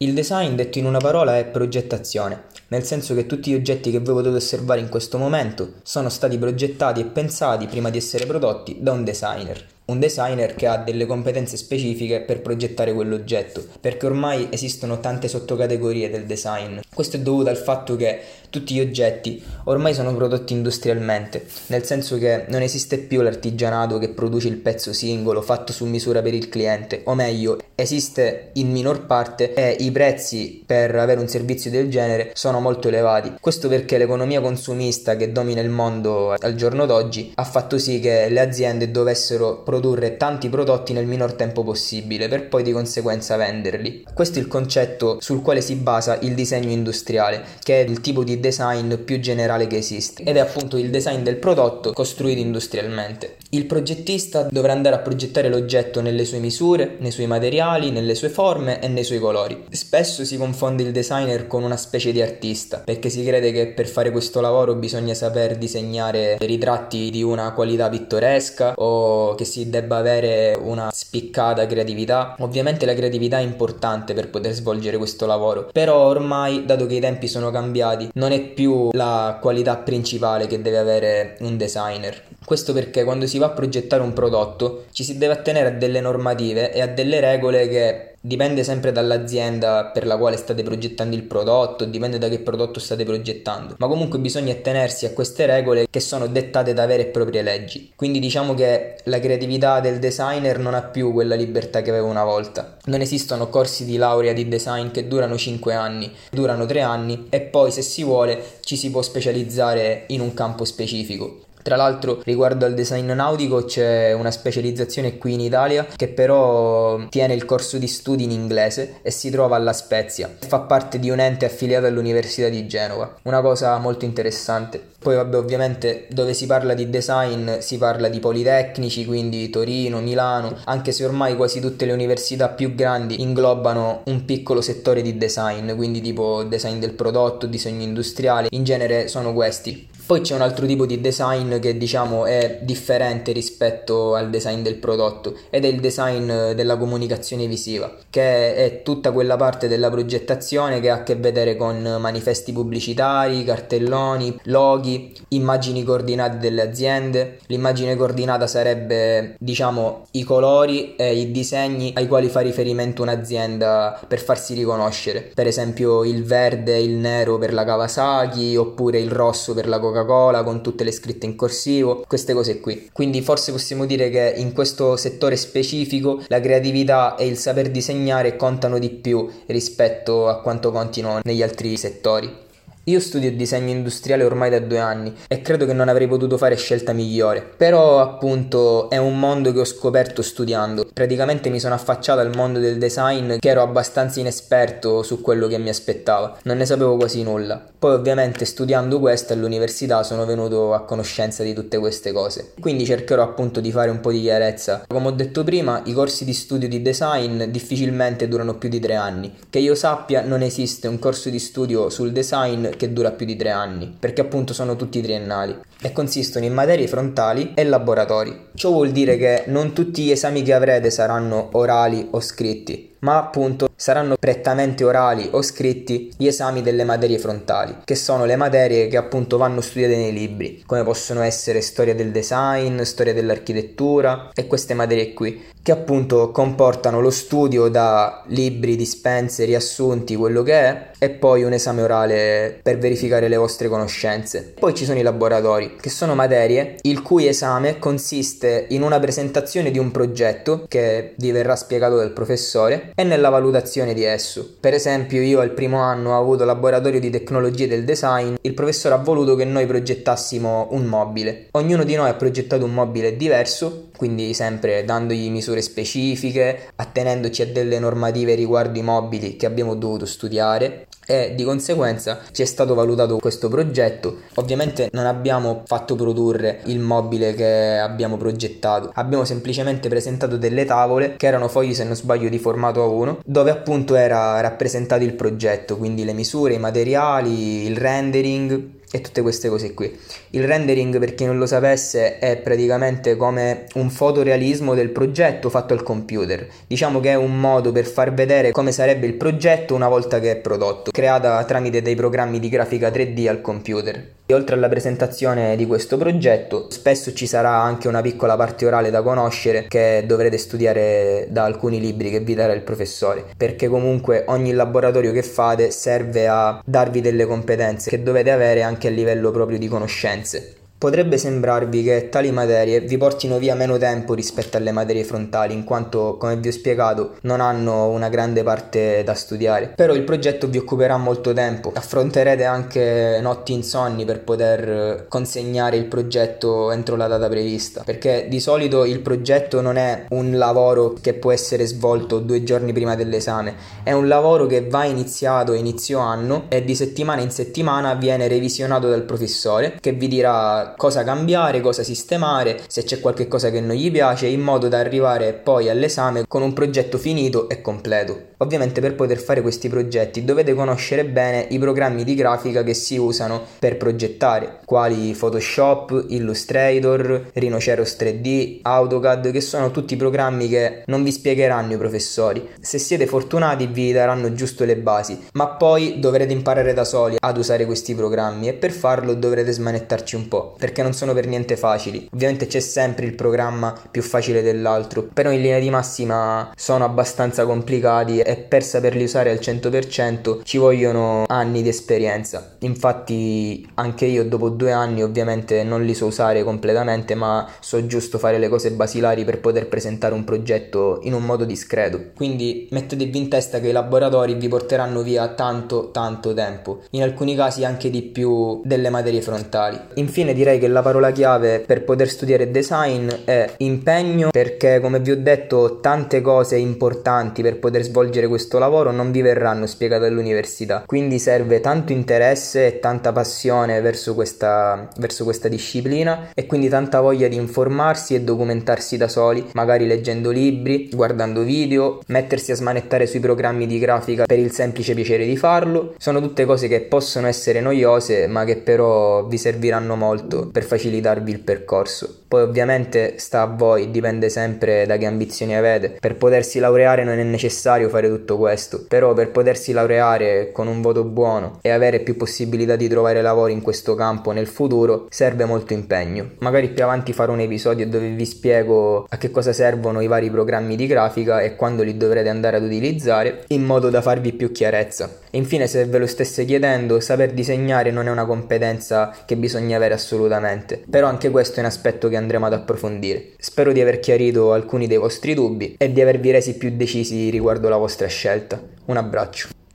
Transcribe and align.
Il 0.00 0.14
design, 0.14 0.54
detto 0.54 0.78
in 0.78 0.86
una 0.86 0.98
parola, 0.98 1.38
è 1.38 1.46
progettazione, 1.46 2.44
nel 2.68 2.84
senso 2.84 3.14
che 3.16 3.26
tutti 3.26 3.50
gli 3.50 3.54
oggetti 3.54 3.90
che 3.90 3.98
voi 3.98 4.14
potete 4.14 4.36
osservare 4.36 4.78
in 4.78 4.88
questo 4.88 5.18
momento 5.18 5.72
sono 5.82 6.08
stati 6.08 6.38
progettati 6.38 7.00
e 7.00 7.06
pensati 7.06 7.66
prima 7.66 7.90
di 7.90 7.98
essere 7.98 8.24
prodotti 8.24 8.76
da 8.80 8.92
un 8.92 9.02
designer 9.02 9.76
un 9.88 9.98
designer 9.98 10.54
che 10.54 10.66
ha 10.66 10.76
delle 10.76 11.06
competenze 11.06 11.56
specifiche 11.56 12.20
per 12.20 12.42
progettare 12.42 12.92
quell'oggetto, 12.92 13.64
perché 13.80 14.04
ormai 14.04 14.48
esistono 14.50 15.00
tante 15.00 15.28
sottocategorie 15.28 16.10
del 16.10 16.26
design. 16.26 16.78
Questo 16.92 17.16
è 17.16 17.20
dovuto 17.20 17.48
al 17.48 17.56
fatto 17.56 17.96
che 17.96 18.20
tutti 18.50 18.74
gli 18.74 18.80
oggetti 18.80 19.42
ormai 19.64 19.94
sono 19.94 20.14
prodotti 20.14 20.52
industrialmente, 20.52 21.46
nel 21.66 21.84
senso 21.84 22.18
che 22.18 22.44
non 22.48 22.60
esiste 22.60 22.98
più 22.98 23.22
l'artigianato 23.22 23.98
che 23.98 24.10
produce 24.10 24.48
il 24.48 24.56
pezzo 24.56 24.92
singolo 24.92 25.40
fatto 25.40 25.72
su 25.72 25.86
misura 25.86 26.20
per 26.20 26.34
il 26.34 26.50
cliente, 26.50 27.00
o 27.04 27.14
meglio, 27.14 27.58
esiste 27.74 28.50
in 28.54 28.70
minor 28.70 29.06
parte 29.06 29.54
e 29.54 29.76
i 29.80 29.90
prezzi 29.90 30.62
per 30.66 30.94
avere 30.96 31.20
un 31.20 31.28
servizio 31.28 31.70
del 31.70 31.88
genere 31.88 32.32
sono 32.34 32.60
molto 32.60 32.88
elevati. 32.88 33.36
Questo 33.40 33.68
perché 33.68 33.96
l'economia 33.96 34.42
consumista 34.42 35.16
che 35.16 35.32
domina 35.32 35.62
il 35.62 35.70
mondo 35.70 36.34
al 36.38 36.54
giorno 36.54 36.84
d'oggi 36.84 37.32
ha 37.36 37.44
fatto 37.44 37.78
sì 37.78 38.00
che 38.00 38.28
le 38.28 38.40
aziende 38.40 38.90
dovessero 38.90 39.62
produrre 39.62 39.76
produrre 39.78 40.16
tanti 40.16 40.48
prodotti 40.48 40.92
nel 40.92 41.06
minor 41.06 41.34
tempo 41.34 41.62
possibile 41.62 42.26
per 42.26 42.48
poi 42.48 42.64
di 42.64 42.72
conseguenza 42.72 43.36
venderli. 43.36 44.04
Questo 44.12 44.38
è 44.38 44.42
il 44.42 44.48
concetto 44.48 45.18
sul 45.20 45.40
quale 45.40 45.60
si 45.60 45.76
basa 45.76 46.18
il 46.22 46.34
disegno 46.34 46.70
industriale, 46.70 47.44
che 47.62 47.80
è 47.80 47.88
il 47.88 48.00
tipo 48.00 48.24
di 48.24 48.40
design 48.40 48.94
più 48.96 49.20
generale 49.20 49.68
che 49.68 49.76
esiste 49.76 50.24
ed 50.24 50.36
è 50.36 50.40
appunto 50.40 50.76
il 50.76 50.90
design 50.90 51.22
del 51.22 51.36
prodotto 51.36 51.92
costruito 51.92 52.40
industrialmente. 52.40 53.36
Il 53.50 53.66
progettista 53.66 54.48
dovrà 54.50 54.72
andare 54.72 54.96
a 54.96 54.98
progettare 54.98 55.48
l'oggetto 55.48 56.00
nelle 56.00 56.24
sue 56.24 56.38
misure, 56.38 56.96
nei 56.98 57.12
suoi 57.12 57.26
materiali, 57.26 57.90
nelle 57.90 58.14
sue 58.14 58.28
forme 58.28 58.80
e 58.82 58.88
nei 58.88 59.04
suoi 59.04 59.20
colori. 59.20 59.64
Spesso 59.70 60.24
si 60.24 60.36
confonde 60.36 60.82
il 60.82 60.92
designer 60.92 61.46
con 61.46 61.62
una 61.62 61.76
specie 61.76 62.12
di 62.12 62.20
artista, 62.20 62.82
perché 62.84 63.08
si 63.08 63.24
crede 63.24 63.52
che 63.52 63.68
per 63.68 63.86
fare 63.86 64.10
questo 64.10 64.40
lavoro 64.40 64.74
bisogna 64.74 65.14
saper 65.14 65.56
disegnare 65.56 66.36
ritratti 66.40 67.10
di 67.10 67.22
una 67.22 67.52
qualità 67.52 67.88
pittoresca 67.88 68.74
o 68.76 69.34
che 69.34 69.44
si 69.44 69.67
debba 69.68 69.96
avere 69.96 70.56
una 70.60 70.90
spiccata 70.92 71.66
creatività. 71.66 72.34
Ovviamente 72.38 72.86
la 72.86 72.94
creatività 72.94 73.38
è 73.38 73.42
importante 73.42 74.14
per 74.14 74.30
poter 74.30 74.52
svolgere 74.52 74.96
questo 74.96 75.26
lavoro, 75.26 75.68
però 75.72 76.06
ormai, 76.06 76.64
dato 76.64 76.86
che 76.86 76.94
i 76.94 77.00
tempi 77.00 77.28
sono 77.28 77.50
cambiati, 77.50 78.10
non 78.14 78.32
è 78.32 78.40
più 78.40 78.90
la 78.92 79.38
qualità 79.40 79.76
principale 79.76 80.46
che 80.46 80.60
deve 80.60 80.78
avere 80.78 81.36
un 81.40 81.56
designer. 81.56 82.22
Questo 82.48 82.72
perché 82.72 83.04
quando 83.04 83.26
si 83.26 83.36
va 83.36 83.44
a 83.44 83.50
progettare 83.50 84.02
un 84.02 84.14
prodotto 84.14 84.86
ci 84.92 85.04
si 85.04 85.18
deve 85.18 85.34
attenere 85.34 85.68
a 85.68 85.72
delle 85.72 86.00
normative 86.00 86.72
e 86.72 86.80
a 86.80 86.86
delle 86.86 87.20
regole 87.20 87.68
che 87.68 88.14
dipende 88.22 88.64
sempre 88.64 88.90
dall'azienda 88.90 89.84
per 89.92 90.06
la 90.06 90.16
quale 90.16 90.38
state 90.38 90.62
progettando 90.62 91.14
il 91.14 91.24
prodotto, 91.24 91.84
dipende 91.84 92.16
da 92.16 92.30
che 92.30 92.38
prodotto 92.38 92.80
state 92.80 93.04
progettando, 93.04 93.74
ma 93.76 93.86
comunque 93.86 94.18
bisogna 94.18 94.54
attenersi 94.54 95.04
a 95.04 95.12
queste 95.12 95.44
regole 95.44 95.88
che 95.90 96.00
sono 96.00 96.26
dettate 96.26 96.72
da 96.72 96.86
vere 96.86 97.02
e 97.02 97.06
proprie 97.08 97.42
leggi. 97.42 97.92
Quindi 97.94 98.18
diciamo 98.18 98.54
che 98.54 98.96
la 99.04 99.20
creatività 99.20 99.80
del 99.80 99.98
designer 99.98 100.58
non 100.58 100.72
ha 100.72 100.84
più 100.84 101.12
quella 101.12 101.34
libertà 101.34 101.82
che 101.82 101.90
aveva 101.90 102.06
una 102.06 102.24
volta. 102.24 102.78
Non 102.84 103.02
esistono 103.02 103.50
corsi 103.50 103.84
di 103.84 103.98
laurea 103.98 104.32
di 104.32 104.48
design 104.48 104.90
che 104.90 105.06
durano 105.06 105.36
5 105.36 105.74
anni, 105.74 106.10
durano 106.30 106.64
3 106.64 106.80
anni 106.80 107.26
e 107.28 107.42
poi 107.42 107.70
se 107.70 107.82
si 107.82 108.02
vuole 108.04 108.42
ci 108.62 108.76
si 108.78 108.90
può 108.90 109.02
specializzare 109.02 110.04
in 110.06 110.22
un 110.22 110.32
campo 110.32 110.64
specifico. 110.64 111.42
Tra 111.62 111.76
l'altro 111.76 112.20
riguardo 112.24 112.64
al 112.64 112.74
design 112.74 113.10
nautico 113.10 113.64
c'è 113.64 114.12
una 114.12 114.30
specializzazione 114.30 115.18
qui 115.18 115.34
in 115.34 115.40
Italia 115.40 115.86
che 115.96 116.08
però 116.08 117.06
tiene 117.08 117.34
il 117.34 117.44
corso 117.44 117.78
di 117.78 117.86
studi 117.86 118.24
in 118.24 118.30
inglese 118.30 119.00
e 119.02 119.10
si 119.10 119.30
trova 119.30 119.56
alla 119.56 119.72
Spezia. 119.72 120.30
Fa 120.46 120.60
parte 120.60 120.98
di 120.98 121.10
un 121.10 121.20
ente 121.20 121.44
affiliato 121.44 121.86
all'Università 121.86 122.48
di 122.48 122.66
Genova, 122.66 123.16
una 123.22 123.40
cosa 123.40 123.76
molto 123.78 124.04
interessante. 124.04 124.80
Poi 124.98 125.14
vabbè 125.14 125.36
ovviamente 125.36 126.06
dove 126.10 126.34
si 126.34 126.46
parla 126.46 126.74
di 126.74 126.90
design 126.90 127.58
si 127.58 127.78
parla 127.78 128.08
di 128.08 128.18
politecnici, 128.18 129.04
quindi 129.04 129.48
Torino, 129.48 130.00
Milano, 130.00 130.56
anche 130.64 130.90
se 130.90 131.04
ormai 131.04 131.36
quasi 131.36 131.60
tutte 131.60 131.84
le 131.86 131.92
università 131.92 132.48
più 132.48 132.74
grandi 132.74 133.20
inglobano 133.20 134.02
un 134.06 134.24
piccolo 134.24 134.60
settore 134.60 135.02
di 135.02 135.16
design, 135.16 135.74
quindi 135.76 136.00
tipo 136.00 136.42
design 136.42 136.78
del 136.78 136.92
prodotto, 136.92 137.46
disegno 137.46 137.82
industriale, 137.82 138.48
in 138.50 138.64
genere 138.64 139.06
sono 139.08 139.32
questi. 139.32 139.88
Poi 140.08 140.22
c'è 140.22 140.34
un 140.34 140.40
altro 140.40 140.64
tipo 140.64 140.86
di 140.86 141.02
design 141.02 141.58
che 141.58 141.76
diciamo 141.76 142.24
è 142.24 142.60
differente 142.62 143.30
rispetto 143.32 144.14
al 144.14 144.30
design 144.30 144.62
del 144.62 144.76
prodotto 144.76 145.36
ed 145.50 145.66
è 145.66 145.68
il 145.68 145.80
design 145.80 146.52
della 146.54 146.78
comunicazione 146.78 147.46
visiva, 147.46 147.94
che 148.08 148.54
è 148.54 148.80
tutta 148.82 149.12
quella 149.12 149.36
parte 149.36 149.68
della 149.68 149.90
progettazione 149.90 150.80
che 150.80 150.88
ha 150.88 150.94
a 150.94 151.02
che 151.02 151.14
vedere 151.14 151.56
con 151.56 151.98
manifesti 152.00 152.52
pubblicitari, 152.52 153.44
cartelloni, 153.44 154.40
loghi, 154.44 155.12
immagini 155.28 155.84
coordinate 155.84 156.38
delle 156.38 156.62
aziende. 156.62 157.40
L'immagine 157.48 157.94
coordinata 157.94 158.46
sarebbe 158.46 159.36
diciamo 159.38 160.06
i 160.12 160.22
colori 160.22 160.96
e 160.96 161.18
i 161.20 161.30
disegni 161.30 161.92
ai 161.94 162.08
quali 162.08 162.30
fa 162.30 162.40
riferimento 162.40 163.02
un'azienda 163.02 164.00
per 164.08 164.20
farsi 164.20 164.54
riconoscere. 164.54 165.32
Per 165.34 165.46
esempio 165.46 166.02
il 166.02 166.24
verde 166.24 166.76
e 166.76 166.82
il 166.82 166.96
nero 166.96 167.36
per 167.36 167.52
la 167.52 167.66
Kawasaki 167.66 168.56
oppure 168.56 168.98
il 168.98 169.10
rosso 169.10 169.52
per 169.52 169.68
la 169.68 169.78
Coca 169.78 169.96
Coca-Cola 169.98 170.42
con 170.42 170.62
tutte 170.62 170.84
le 170.84 170.92
scritte 170.92 171.26
in 171.26 171.36
corsivo, 171.36 172.04
queste 172.06 172.32
cose 172.32 172.60
qui. 172.60 172.88
Quindi 172.92 173.22
forse 173.22 173.52
possiamo 173.52 173.86
dire 173.86 174.10
che 174.10 174.34
in 174.36 174.52
questo 174.52 174.96
settore 174.96 175.36
specifico 175.36 176.22
la 176.28 176.40
creatività 176.40 177.16
e 177.16 177.26
il 177.26 177.36
saper 177.36 177.70
disegnare 177.70 178.36
contano 178.36 178.78
di 178.78 178.90
più 178.90 179.28
rispetto 179.46 180.28
a 180.28 180.40
quanto 180.40 180.70
contino 180.70 181.20
negli 181.22 181.42
altri 181.42 181.76
settori. 181.76 182.46
Io 182.88 183.00
studio 183.00 183.30
disegno 183.30 183.70
industriale 183.70 184.24
ormai 184.24 184.48
da 184.48 184.60
due 184.60 184.78
anni 184.78 185.14
e 185.28 185.42
credo 185.42 185.66
che 185.66 185.74
non 185.74 185.90
avrei 185.90 186.08
potuto 186.08 186.38
fare 186.38 186.56
scelta 186.56 186.94
migliore. 186.94 187.46
Però 187.54 188.00
appunto 188.00 188.88
è 188.88 188.96
un 188.96 189.18
mondo 189.18 189.52
che 189.52 189.60
ho 189.60 189.64
scoperto 189.66 190.22
studiando. 190.22 190.88
Praticamente 190.94 191.50
mi 191.50 191.60
sono 191.60 191.74
affacciato 191.74 192.20
al 192.20 192.34
mondo 192.34 192.60
del 192.60 192.78
design 192.78 193.36
che 193.40 193.48
ero 193.50 193.60
abbastanza 193.60 194.20
inesperto 194.20 195.02
su 195.02 195.20
quello 195.20 195.48
che 195.48 195.58
mi 195.58 195.68
aspettava. 195.68 196.38
Non 196.44 196.56
ne 196.56 196.64
sapevo 196.64 196.96
quasi 196.96 197.22
nulla. 197.22 197.62
Poi 197.78 197.92
ovviamente 197.92 198.46
studiando 198.46 198.98
questo 199.00 199.34
all'università 199.34 200.02
sono 200.02 200.24
venuto 200.24 200.72
a 200.72 200.84
conoscenza 200.84 201.42
di 201.42 201.52
tutte 201.52 201.76
queste 201.76 202.10
cose. 202.12 202.54
Quindi 202.58 202.86
cercherò 202.86 203.22
appunto 203.22 203.60
di 203.60 203.70
fare 203.70 203.90
un 203.90 204.00
po' 204.00 204.12
di 204.12 204.22
chiarezza. 204.22 204.84
Come 204.88 205.08
ho 205.08 205.12
detto 205.12 205.44
prima, 205.44 205.82
i 205.84 205.92
corsi 205.92 206.24
di 206.24 206.32
studio 206.32 206.66
di 206.66 206.80
design 206.80 207.42
difficilmente 207.44 208.28
durano 208.28 208.56
più 208.56 208.70
di 208.70 208.80
tre 208.80 208.94
anni. 208.94 209.36
Che 209.50 209.58
io 209.58 209.74
sappia 209.74 210.22
non 210.22 210.40
esiste 210.40 210.88
un 210.88 210.98
corso 210.98 211.28
di 211.28 211.38
studio 211.38 211.90
sul 211.90 212.12
design 212.12 212.76
che 212.78 212.94
dura 212.94 213.10
più 213.10 213.26
di 213.26 213.36
tre 213.36 213.50
anni, 213.50 213.94
perché 213.98 214.22
appunto 214.22 214.54
sono 214.54 214.76
tutti 214.76 215.02
triennali 215.02 215.54
e 215.82 215.92
consistono 215.92 216.46
in 216.46 216.54
materie 216.54 216.88
frontali 216.88 217.52
e 217.54 217.64
laboratori. 217.64 218.46
Ciò 218.54 218.70
vuol 218.70 218.90
dire 218.90 219.18
che 219.18 219.44
non 219.48 219.74
tutti 219.74 220.04
gli 220.04 220.10
esami 220.10 220.42
che 220.42 220.54
avrete 220.54 220.88
saranno 220.88 221.50
orali 221.52 222.08
o 222.12 222.20
scritti, 222.20 222.96
ma 223.00 223.16
appunto 223.18 223.68
saranno 223.76 224.16
prettamente 224.18 224.84
orali 224.84 225.28
o 225.32 225.42
scritti 225.42 226.12
gli 226.16 226.26
esami 226.26 226.62
delle 226.62 226.84
materie 226.84 227.18
frontali, 227.18 227.76
che 227.84 227.94
sono 227.94 228.24
le 228.24 228.36
materie 228.36 228.88
che 228.88 228.96
appunto 228.96 229.36
vanno 229.36 229.60
studiate 229.60 229.96
nei 229.96 230.12
libri, 230.12 230.62
come 230.66 230.82
possono 230.82 231.22
essere 231.22 231.60
storia 231.60 231.94
del 231.94 232.10
design, 232.10 232.80
storia 232.82 233.14
dell'architettura 233.14 234.30
e 234.34 234.46
queste 234.46 234.74
materie 234.74 235.12
qui, 235.14 235.46
che 235.62 235.72
appunto 235.72 236.30
comportano 236.30 237.00
lo 237.00 237.10
studio 237.10 237.68
da 237.68 238.22
libri, 238.28 238.74
dispense, 238.74 239.44
riassunti, 239.44 240.16
quello 240.16 240.42
che 240.42 240.54
è, 240.54 240.90
e 240.98 241.10
poi 241.10 241.42
un 241.42 241.52
esame 241.52 241.82
orale 241.82 242.58
per 242.62 242.78
verificare 242.78 243.28
le 243.28 243.36
vostre 243.36 243.68
conoscenze. 243.68 244.54
Poi 244.58 244.74
ci 244.74 244.84
sono 244.84 244.98
i 244.98 245.02
laboratori, 245.02 245.76
che 245.80 245.90
sono 245.90 246.14
materie 246.14 246.76
il 246.82 247.02
cui 247.02 247.26
esame 247.26 247.78
consiste 247.78 248.66
in 248.70 248.82
una 248.82 248.98
presentazione 248.98 249.70
di 249.70 249.78
un 249.78 249.90
progetto 249.90 250.64
che 250.66 251.14
vi 251.16 251.30
verrà 251.30 251.54
spiegato 251.54 251.96
dal 251.96 252.12
professore 252.12 252.87
e 252.94 253.04
nella 253.04 253.28
valutazione 253.28 253.94
di 253.94 254.04
esso. 254.04 254.56
Per 254.60 254.74
esempio, 254.74 255.20
io 255.22 255.40
al 255.40 255.50
primo 255.50 255.78
anno 255.78 256.10
ho 256.10 256.20
avuto 256.20 256.44
laboratorio 256.44 257.00
di 257.00 257.10
tecnologie 257.10 257.68
del 257.68 257.84
design, 257.84 258.34
il 258.40 258.54
professore 258.54 258.94
ha 258.94 258.98
voluto 258.98 259.34
che 259.34 259.44
noi 259.44 259.66
progettassimo 259.66 260.68
un 260.70 260.84
mobile. 260.84 261.48
Ognuno 261.52 261.84
di 261.84 261.94
noi 261.94 262.08
ha 262.08 262.14
progettato 262.14 262.64
un 262.64 262.74
mobile 262.74 263.16
diverso, 263.16 263.87
quindi 263.98 264.32
sempre 264.32 264.84
dandogli 264.84 265.28
misure 265.28 265.60
specifiche, 265.60 266.70
attenendoci 266.76 267.42
a 267.42 267.46
delle 267.46 267.80
normative 267.80 268.34
riguardo 268.34 268.78
i 268.78 268.82
mobili 268.82 269.36
che 269.36 269.44
abbiamo 269.44 269.74
dovuto 269.74 270.06
studiare 270.06 270.86
e 271.04 271.32
di 271.34 271.42
conseguenza 271.42 272.20
ci 272.32 272.42
è 272.42 272.44
stato 272.44 272.74
valutato 272.74 273.16
questo 273.16 273.48
progetto. 273.48 274.18
Ovviamente 274.34 274.90
non 274.92 275.06
abbiamo 275.06 275.62
fatto 275.64 275.96
produrre 275.96 276.60
il 276.66 276.78
mobile 276.78 277.34
che 277.34 277.78
abbiamo 277.78 278.16
progettato, 278.16 278.90
abbiamo 278.94 279.24
semplicemente 279.24 279.88
presentato 279.88 280.36
delle 280.36 280.64
tavole 280.64 281.16
che 281.16 281.26
erano 281.26 281.48
fogli 281.48 281.74
se 281.74 281.84
non 281.84 281.96
sbaglio 281.96 282.28
di 282.28 282.38
formato 282.38 282.86
A1 282.86 283.16
dove 283.24 283.50
appunto 283.50 283.96
era 283.96 284.40
rappresentato 284.40 285.02
il 285.02 285.14
progetto, 285.14 285.76
quindi 285.76 286.04
le 286.04 286.12
misure, 286.12 286.54
i 286.54 286.58
materiali, 286.58 287.64
il 287.64 287.76
rendering 287.76 288.76
e 288.90 289.00
tutte 289.00 289.22
queste 289.22 289.48
cose 289.48 289.74
qui. 289.74 289.96
Il 290.30 290.46
rendering, 290.46 290.98
per 290.98 291.14
chi 291.14 291.24
non 291.24 291.38
lo 291.38 291.46
sapesse, 291.46 292.18
è 292.18 292.38
praticamente 292.38 293.16
come 293.16 293.66
un 293.74 293.90
fotorealismo 293.90 294.74
del 294.74 294.90
progetto 294.90 295.50
fatto 295.50 295.72
al 295.72 295.82
computer. 295.82 296.46
Diciamo 296.66 297.00
che 297.00 297.10
è 297.10 297.14
un 297.14 297.38
modo 297.38 297.72
per 297.72 297.86
far 297.86 298.12
vedere 298.14 298.50
come 298.50 298.72
sarebbe 298.72 299.06
il 299.06 299.14
progetto 299.14 299.74
una 299.74 299.88
volta 299.88 300.20
che 300.20 300.32
è 300.32 300.36
prodotto, 300.36 300.90
creata 300.90 301.44
tramite 301.44 301.82
dei 301.82 301.94
programmi 301.94 302.38
di 302.38 302.48
grafica 302.48 302.88
3D 302.88 303.28
al 303.28 303.40
computer. 303.40 304.16
E 304.30 304.34
oltre 304.34 304.56
alla 304.56 304.68
presentazione 304.68 305.56
di 305.56 305.64
questo 305.64 305.96
progetto, 305.96 306.66
spesso 306.68 307.14
ci 307.14 307.26
sarà 307.26 307.62
anche 307.62 307.88
una 307.88 308.02
piccola 308.02 308.36
parte 308.36 308.66
orale 308.66 308.90
da 308.90 309.00
conoscere 309.00 309.64
che 309.68 310.04
dovrete 310.06 310.36
studiare 310.36 311.28
da 311.30 311.44
alcuni 311.44 311.80
libri 311.80 312.10
che 312.10 312.20
vi 312.20 312.34
darà 312.34 312.52
il 312.52 312.60
professore, 312.60 313.24
perché 313.34 313.68
comunque 313.68 314.24
ogni 314.26 314.52
laboratorio 314.52 315.12
che 315.12 315.22
fate 315.22 315.70
serve 315.70 316.28
a 316.28 316.62
darvi 316.62 317.00
delle 317.00 317.24
competenze 317.24 317.88
che 317.88 318.02
dovete 318.02 318.30
avere 318.30 318.60
anche 318.60 318.88
a 318.88 318.90
livello 318.90 319.30
proprio 319.30 319.56
di 319.56 319.66
conoscenze. 319.66 320.57
Potrebbe 320.78 321.18
sembrarvi 321.18 321.82
che 321.82 322.08
tali 322.08 322.30
materie 322.30 322.78
vi 322.78 322.96
portino 322.96 323.38
via 323.38 323.56
meno 323.56 323.78
tempo 323.78 324.14
rispetto 324.14 324.56
alle 324.56 324.70
materie 324.70 325.02
frontali, 325.02 325.52
in 325.52 325.64
quanto, 325.64 326.16
come 326.16 326.36
vi 326.36 326.46
ho 326.46 326.52
spiegato, 326.52 327.16
non 327.22 327.40
hanno 327.40 327.88
una 327.88 328.08
grande 328.08 328.44
parte 328.44 329.02
da 329.02 329.14
studiare. 329.14 329.72
Però 329.74 329.92
il 329.92 330.04
progetto 330.04 330.46
vi 330.46 330.58
occuperà 330.58 330.96
molto 330.96 331.32
tempo, 331.32 331.72
affronterete 331.74 332.44
anche 332.44 333.18
notti 333.20 333.54
insonni 333.54 334.04
per 334.04 334.22
poter 334.22 335.06
consegnare 335.08 335.76
il 335.76 335.86
progetto 335.86 336.70
entro 336.70 336.94
la 336.94 337.08
data 337.08 337.28
prevista, 337.28 337.82
perché 337.84 338.26
di 338.28 338.38
solito 338.38 338.84
il 338.84 339.00
progetto 339.00 339.60
non 339.60 339.78
è 339.78 340.04
un 340.10 340.38
lavoro 340.38 340.94
che 341.00 341.14
può 341.14 341.32
essere 341.32 341.66
svolto 341.66 342.20
due 342.20 342.44
giorni 342.44 342.72
prima 342.72 342.94
dell'esame, 342.94 343.56
è 343.82 343.90
un 343.90 344.06
lavoro 344.06 344.46
che 344.46 344.64
va 344.68 344.84
iniziato 344.84 345.54
inizio 345.54 345.98
anno 345.98 346.44
e 346.48 346.62
di 346.62 346.76
settimana 346.76 347.20
in 347.20 347.32
settimana 347.32 347.94
viene 347.94 348.28
revisionato 348.28 348.88
dal 348.88 349.02
professore 349.02 349.76
che 349.80 349.90
vi 349.90 350.06
dirà 350.06 350.66
cosa 350.76 351.04
cambiare, 351.04 351.60
cosa 351.60 351.82
sistemare, 351.82 352.60
se 352.66 352.84
c'è 352.84 353.00
qualche 353.00 353.28
cosa 353.28 353.50
che 353.50 353.60
non 353.60 353.76
gli 353.76 353.90
piace, 353.90 354.26
in 354.26 354.40
modo 354.40 354.68
da 354.68 354.78
arrivare 354.78 355.32
poi 355.32 355.68
all'esame 355.68 356.24
con 356.26 356.42
un 356.42 356.52
progetto 356.52 356.98
finito 356.98 357.48
e 357.48 357.60
completo. 357.60 358.36
Ovviamente 358.40 358.80
per 358.80 358.94
poter 358.94 359.18
fare 359.18 359.42
questi 359.42 359.68
progetti 359.68 360.24
dovete 360.24 360.54
conoscere 360.54 361.04
bene 361.04 361.46
i 361.50 361.58
programmi 361.58 362.04
di 362.04 362.14
grafica 362.14 362.62
che 362.62 362.72
si 362.72 362.96
usano 362.96 363.42
per 363.58 363.76
progettare, 363.76 364.60
quali 364.64 365.12
Photoshop, 365.12 366.04
Illustrator, 366.08 367.30
Rhinoceros 367.32 367.96
3D, 367.98 368.60
AutoCAD, 368.62 369.32
che 369.32 369.40
sono 369.40 369.72
tutti 369.72 369.96
programmi 369.96 370.48
che 370.48 370.82
non 370.86 371.02
vi 371.02 371.10
spiegheranno 371.10 371.72
i 371.72 371.78
professori. 371.78 372.48
Se 372.60 372.78
siete 372.78 373.06
fortunati 373.06 373.66
vi 373.66 373.90
daranno 373.90 374.32
giusto 374.32 374.64
le 374.64 374.76
basi, 374.76 375.18
ma 375.32 375.48
poi 375.48 375.98
dovrete 375.98 376.32
imparare 376.32 376.72
da 376.74 376.84
soli 376.84 377.16
ad 377.18 377.36
usare 377.38 377.66
questi 377.66 377.96
programmi 377.96 378.46
e 378.48 378.52
per 378.52 378.70
farlo 378.70 379.14
dovrete 379.14 379.50
smanettarci 379.50 380.14
un 380.14 380.28
po' 380.28 380.54
perché 380.56 380.82
non 380.82 380.92
sono 380.92 381.12
per 381.12 381.26
niente 381.26 381.56
facili. 381.56 382.08
Ovviamente 382.12 382.46
c'è 382.46 382.60
sempre 382.60 383.04
il 383.04 383.14
programma 383.14 383.74
più 383.90 384.02
facile 384.02 384.42
dell'altro, 384.42 385.08
però 385.12 385.32
in 385.32 385.40
linea 385.40 385.58
di 385.58 385.70
massima 385.70 386.52
sono 386.54 386.84
abbastanza 386.84 387.44
complicati 387.44 388.26
e 388.28 388.36
per 388.36 388.62
saperli 388.62 389.04
usare 389.04 389.30
al 389.30 389.38
100% 389.38 390.40
ci 390.42 390.58
vogliono 390.58 391.24
anni 391.26 391.62
di 391.62 391.70
esperienza. 391.70 392.56
Infatti 392.58 393.66
anche 393.74 394.04
io 394.04 394.22
dopo 394.26 394.50
due 394.50 394.70
anni 394.70 395.02
ovviamente 395.02 395.62
non 395.62 395.82
li 395.82 395.94
so 395.94 396.04
usare 396.04 396.44
completamente, 396.44 397.14
ma 397.14 397.48
so 397.60 397.86
giusto 397.86 398.18
fare 398.18 398.36
le 398.36 398.48
cose 398.48 398.72
basilari 398.72 399.24
per 399.24 399.40
poter 399.40 399.66
presentare 399.68 400.12
un 400.12 400.24
progetto 400.24 401.00
in 401.04 401.14
un 401.14 401.22
modo 401.22 401.46
discreto. 401.46 402.10
Quindi 402.14 402.68
mettetevi 402.70 403.16
in 403.16 403.30
testa 403.30 403.60
che 403.60 403.68
i 403.68 403.72
laboratori 403.72 404.34
vi 404.34 404.48
porteranno 404.48 405.00
via 405.02 405.28
tanto 405.28 405.90
tanto 405.90 406.34
tempo, 406.34 406.82
in 406.90 407.02
alcuni 407.02 407.34
casi 407.34 407.64
anche 407.64 407.88
di 407.88 408.02
più 408.02 408.60
delle 408.62 408.90
materie 408.90 409.22
frontali. 409.22 409.78
Infine 409.94 410.34
direi 410.34 410.58
che 410.58 410.68
la 410.68 410.82
parola 410.82 411.12
chiave 411.12 411.60
per 411.60 411.82
poter 411.84 412.08
studiare 412.10 412.50
design 412.50 413.08
è 413.24 413.54
impegno 413.58 414.28
perché 414.30 414.80
come 414.80 415.00
vi 415.00 415.12
ho 415.12 415.16
detto 415.16 415.78
tante 415.80 416.20
cose 416.20 416.56
importanti 416.56 417.40
per 417.40 417.58
poter 417.58 417.82
svolgere 417.82 418.17
questo 418.26 418.58
lavoro 418.58 418.90
non 418.90 419.10
vi 419.12 419.22
verranno 419.22 419.66
spiegate 419.66 420.06
all'università 420.06 420.82
quindi 420.86 421.18
serve 421.18 421.60
tanto 421.60 421.92
interesse 421.92 422.66
e 422.66 422.78
tanta 422.80 423.12
passione 423.12 423.80
verso 423.80 424.14
questa, 424.14 424.88
verso 424.96 425.24
questa 425.24 425.48
disciplina 425.48 426.30
e 426.34 426.46
quindi 426.46 426.68
tanta 426.68 427.00
voglia 427.00 427.28
di 427.28 427.36
informarsi 427.36 428.14
e 428.14 428.22
documentarsi 428.22 428.96
da 428.96 429.08
soli 429.08 429.44
magari 429.52 429.86
leggendo 429.86 430.30
libri, 430.30 430.88
guardando 430.92 431.42
video, 431.42 432.00
mettersi 432.08 432.52
a 432.52 432.56
smanettare 432.56 433.06
sui 433.06 433.20
programmi 433.20 433.66
di 433.66 433.78
grafica 433.78 434.24
per 434.24 434.38
il 434.38 434.50
semplice 434.50 434.94
piacere 434.94 435.24
di 435.24 435.36
farlo 435.36 435.94
sono 435.98 436.20
tutte 436.20 436.44
cose 436.44 436.68
che 436.68 436.80
possono 436.80 437.26
essere 437.26 437.60
noiose 437.60 438.26
ma 438.26 438.44
che 438.44 438.56
però 438.56 439.26
vi 439.26 439.38
serviranno 439.38 439.96
molto 439.96 440.48
per 440.50 440.64
facilitarvi 440.64 441.30
il 441.30 441.40
percorso. 441.40 442.22
Poi 442.28 442.42
ovviamente 442.42 443.14
sta 443.16 443.40
a 443.40 443.46
voi, 443.46 443.90
dipende 443.90 444.28
sempre 444.28 444.84
da 444.84 444.98
che 444.98 445.06
ambizioni 445.06 445.56
avete. 445.56 445.96
Per 445.98 446.16
potersi 446.16 446.58
laureare 446.58 447.02
non 447.02 447.18
è 447.18 447.22
necessario 447.22 447.88
fare 447.88 448.08
tutto 448.08 448.36
questo, 448.36 448.84
però 448.86 449.14
per 449.14 449.30
potersi 449.30 449.72
laureare 449.72 450.52
con 450.52 450.66
un 450.66 450.82
voto 450.82 451.04
buono 451.04 451.58
e 451.62 451.70
avere 451.70 452.00
più 452.00 452.18
possibilità 452.18 452.76
di 452.76 452.86
trovare 452.86 453.22
lavoro 453.22 453.50
in 453.50 453.62
questo 453.62 453.94
campo 453.94 454.32
nel 454.32 454.46
futuro 454.46 455.06
serve 455.08 455.46
molto 455.46 455.72
impegno. 455.72 456.32
Magari 456.40 456.68
più 456.68 456.84
avanti 456.84 457.14
farò 457.14 457.32
un 457.32 457.40
episodio 457.40 457.88
dove 457.88 458.10
vi 458.10 458.26
spiego 458.26 459.06
a 459.08 459.16
che 459.16 459.30
cosa 459.30 459.54
servono 459.54 460.02
i 460.02 460.06
vari 460.06 460.30
programmi 460.30 460.76
di 460.76 460.86
grafica 460.86 461.40
e 461.40 461.56
quando 461.56 461.82
li 461.82 461.96
dovrete 461.96 462.28
andare 462.28 462.58
ad 462.58 462.62
utilizzare 462.62 463.44
in 463.48 463.64
modo 463.64 463.88
da 463.88 464.02
farvi 464.02 464.34
più 464.34 464.52
chiarezza. 464.52 465.08
Infine, 465.32 465.66
se 465.66 465.84
ve 465.86 465.98
lo 465.98 466.06
stesse 466.06 466.44
chiedendo, 466.44 467.00
saper 467.00 467.32
disegnare 467.32 467.90
non 467.90 468.06
è 468.06 468.10
una 468.10 468.24
competenza 468.24 469.14
che 469.24 469.36
bisogna 469.36 469.76
avere 469.76 469.94
assolutamente, 469.94 470.82
però 470.88 471.06
anche 471.06 471.30
questo 471.30 471.56
è 471.56 471.60
un 471.60 471.66
aspetto 471.66 472.08
che 472.08 472.16
andremo 472.18 472.46
ad 472.46 472.52
approfondire. 472.52 473.30
Spero 473.38 473.72
di 473.72 473.80
aver 473.80 474.00
chiarito 474.00 474.52
alcuni 474.52 474.86
dei 474.86 474.98
vostri 474.98 475.34
dubbi 475.34 475.74
e 475.78 475.90
di 475.90 476.00
avervi 476.00 476.30
resi 476.30 476.56
più 476.56 476.70
decisi 476.76 477.30
riguardo 477.30 477.68
la 477.68 477.76
vostra 477.76 478.06
scelta. 478.06 478.60
Un 478.84 478.96
abbraccio. 478.96 479.58